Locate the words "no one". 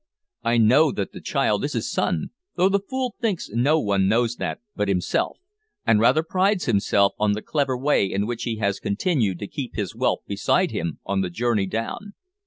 3.51-4.07